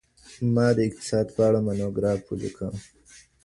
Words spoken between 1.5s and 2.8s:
مونوګراف ولیکه.